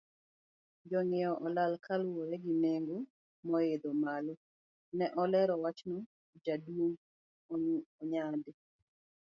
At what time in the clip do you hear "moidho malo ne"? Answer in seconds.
3.49-5.05